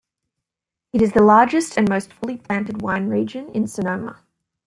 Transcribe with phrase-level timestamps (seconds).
[0.93, 4.23] It is the largest and most fully planted wine region in Sonoma.